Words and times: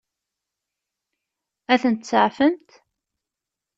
Ad 1.73 1.79
ten-tseɛfemt? 1.81 2.69